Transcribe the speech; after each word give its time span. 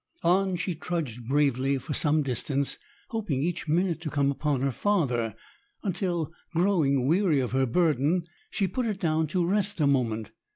On 0.23 0.55
she 0.55 0.73
trudged 0.73 1.29
bravely 1.29 1.77
for 1.77 1.93
some 1.93 2.23
distance, 2.23 2.79
hoping 3.09 3.43
each 3.43 3.67
minute 3.67 4.01
to 4.01 4.09
come 4.09 4.31
upon 4.31 4.61
her 4.61 4.71
father, 4.71 5.35
until, 5.83 6.33
growing 6.55 7.05
weary 7.05 7.39
of 7.39 7.51
her 7.51 7.67
burden, 7.67 8.23
she 8.49 8.67
put 8.67 8.87
it 8.87 8.99
down 8.99 9.27
to 9.27 9.45
rest 9.45 9.79
a 9.79 9.85
moment. 9.85 10.31